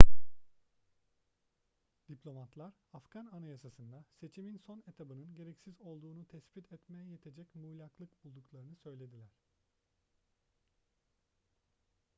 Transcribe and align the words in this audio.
diplomatlar 2.09 2.73
afgan 2.93 3.25
anayasasında 3.31 4.05
seçimin 4.19 4.57
son 4.57 4.83
etabının 4.87 5.35
gereksiz 5.35 5.81
olduğunu 5.81 6.25
tespit 6.27 6.71
etmeye 6.73 7.03
yetecek 7.05 7.55
muğlaklık 7.55 8.23
bulduklarını 8.23 8.75
söylediler 8.75 9.29